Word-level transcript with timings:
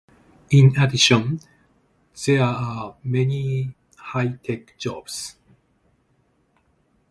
In 0.49 0.75
addition, 0.79 1.39
there 2.25 2.41
are 2.43 2.95
many 3.03 3.75
high 3.95 4.29
tech 4.43 4.75
jobs. 4.79 5.35